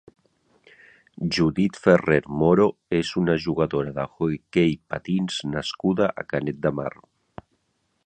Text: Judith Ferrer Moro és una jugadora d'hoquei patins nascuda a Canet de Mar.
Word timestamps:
Judith 1.35 1.77
Ferrer 1.83 2.17
Moro 2.39 2.67
és 3.01 3.13
una 3.23 3.37
jugadora 3.45 3.95
d'hoquei 4.01 4.77
patins 4.95 5.41
nascuda 5.55 6.13
a 6.23 6.29
Canet 6.33 6.63
de 6.67 6.77
Mar. 6.81 6.93